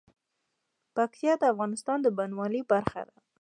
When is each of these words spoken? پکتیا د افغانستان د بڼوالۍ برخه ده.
پکتیا 0.95 1.33
د 1.39 1.43
افغانستان 1.53 1.97
د 2.01 2.07
بڼوالۍ 2.17 2.61
برخه 2.71 3.01
ده. 3.07 3.15